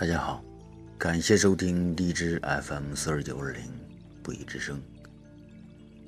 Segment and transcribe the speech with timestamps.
[0.00, 0.40] 大家好，
[0.96, 3.62] 感谢收听荔枝 FM 四二九二零
[4.22, 4.80] 不一之声。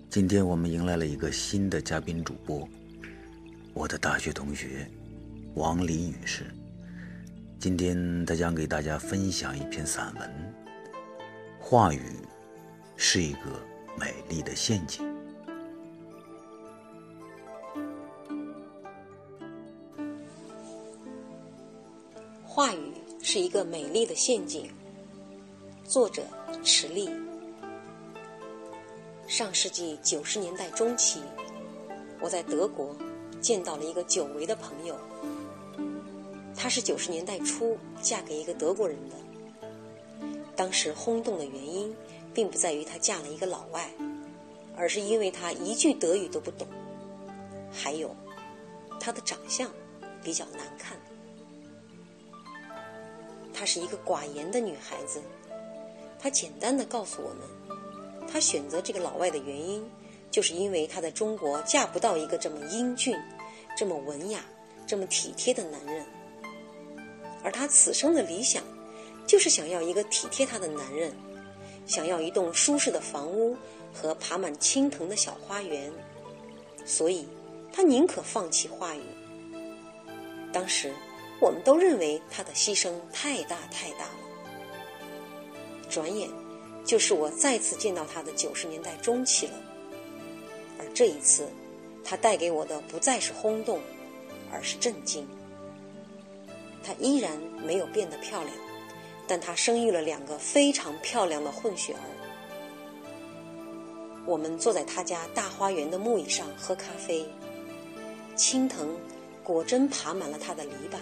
[0.09, 2.69] 今天我们迎来了一个新的嘉宾主播，
[3.75, 4.89] 我的大学同学
[5.55, 6.45] 王黎女士。
[7.59, 10.31] 今天她将给大家分享一篇散文，
[11.61, 12.01] 《话语
[12.97, 13.41] 是一个
[13.99, 15.05] 美丽的陷阱》。
[22.45, 24.71] 话语是一个美丽的陷阱。
[25.85, 26.23] 作者：
[26.65, 27.09] 池莉。
[29.27, 31.21] 上世纪九十年代中期，
[32.21, 32.97] 我在德国
[33.41, 34.97] 见到了一个久违的朋友。
[36.57, 39.17] 她是九十年代初嫁给一个德国人的。
[40.57, 41.95] 当时轰动的原因，
[42.35, 43.91] 并不在于她嫁了一个老外，
[44.77, 46.67] 而是因为她一句德语都不懂，
[47.71, 48.17] 还有
[48.99, 49.71] 她的长相
[50.23, 50.99] 比较难看。
[53.61, 55.21] 她是一个寡言的女孩子，
[56.19, 59.87] 她简单的告诉我们，她选择这个老外的原因，
[60.31, 63.15] 就是因为她在中国嫁不到一个这么英俊、
[63.77, 64.43] 这么文雅、
[64.87, 66.07] 这么体贴的男人，
[67.45, 68.63] 而她此生的理想，
[69.27, 71.13] 就是想要一个体贴她的男人，
[71.85, 73.55] 想要一栋舒适的房屋
[73.93, 75.93] 和爬满青藤的小花园，
[76.87, 77.29] 所以
[77.71, 79.03] 她宁可放弃话语。
[80.51, 80.91] 当时。
[81.41, 84.15] 我们都认为他的牺牲太大太大了。
[85.89, 86.29] 转眼
[86.85, 89.55] 就是我再次见到他的九十年代中期了，
[90.79, 91.49] 而这一次，
[92.05, 93.81] 他带给我的不再是轰动，
[94.53, 95.27] 而是震惊。
[96.83, 98.55] 她依然没有变得漂亮，
[99.27, 102.01] 但她生育了两个非常漂亮的混血儿。
[104.27, 107.27] 我们坐在他家大花园的木椅上喝咖啡，
[108.37, 108.97] 青藤
[109.53, 110.99] 果真爬满了他的篱笆。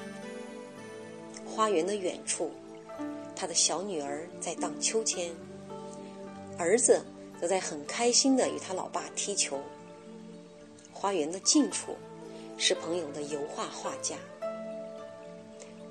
[1.47, 2.51] 花园的远处，
[3.35, 5.31] 他的小女儿在荡秋千，
[6.57, 7.05] 儿子
[7.41, 9.61] 则在很开心的与他老爸踢球。
[10.93, 11.97] 花园的近处，
[12.57, 14.17] 是朋友的油画画家。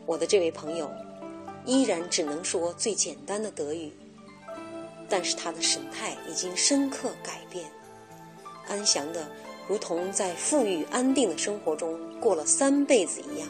[0.05, 0.89] 我的这位朋友，
[1.65, 3.91] 依然只能说最简单的德语，
[5.09, 7.69] 但是他的神态已经深刻改变，
[8.67, 9.29] 安详的
[9.67, 13.47] 如同在富裕安定的生活中过了三辈子一样。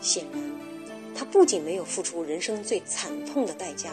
[0.00, 0.42] 显然，
[1.14, 3.92] 他不仅没有付出人生最惨痛的代价，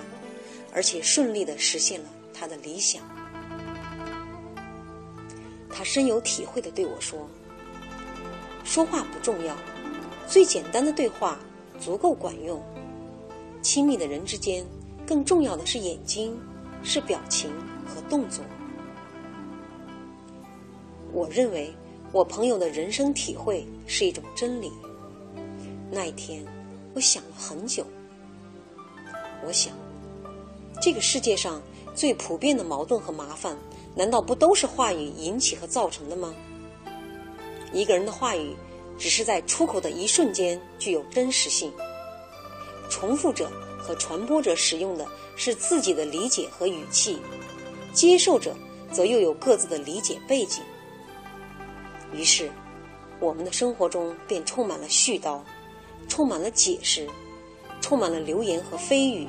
[0.74, 3.02] 而且顺利的实现了他的理想。
[5.70, 7.30] 他深有体会的对我说
[8.66, 9.56] ：“说话不重要，
[10.28, 11.40] 最简单的对话
[11.80, 12.62] 足够管用。
[13.62, 14.66] 亲密的人之间，
[15.08, 16.38] 更重要的是眼睛，
[16.84, 17.50] 是表情
[17.86, 18.44] 和动作。”
[21.12, 21.74] 我认为，
[22.12, 24.72] 我朋友的人生体会是一种真理。
[25.92, 26.46] 那一天，
[26.94, 27.86] 我想了很久。
[29.46, 29.74] 我想，
[30.82, 31.62] 这个世界上
[31.96, 33.58] 最普遍的矛盾和麻烦，
[33.96, 36.34] 难道不都是话语引起和造成的吗？
[37.74, 38.56] 一个人的话语，
[38.98, 41.72] 只是在出口的一瞬间具有真实性。
[42.90, 43.50] 重复者
[43.80, 47.20] 和传播者使用的是自己的理解和语气，
[47.94, 48.56] 接受者
[48.92, 50.64] 则又有各自的理解背景。
[52.14, 52.50] 于是，
[53.20, 55.40] 我们的生活中便充满了絮叨。
[56.08, 57.08] 充满了解释，
[57.82, 59.28] 充满了流言和蜚语，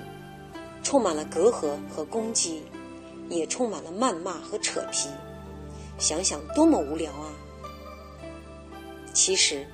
[0.83, 2.63] 充满了隔阂和攻击，
[3.29, 5.11] 也充满了谩骂和扯皮。
[5.99, 7.31] 想想多么无聊啊！
[9.13, 9.67] 其实，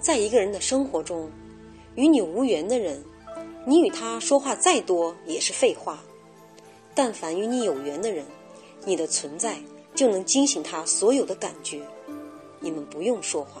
[0.00, 1.30] 在一个人的生活中，
[1.94, 3.00] 与你无缘的人，
[3.64, 5.98] 你与他说话再多也是废话；
[6.96, 8.26] 但凡与你有缘的人，
[8.84, 9.56] 你的存在
[9.94, 11.80] 就能惊醒他所有的感觉。
[12.70, 13.60] 你们不用说话。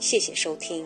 [0.00, 0.84] 谢谢收听。